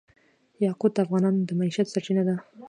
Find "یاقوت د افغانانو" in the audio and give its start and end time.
0.65-1.39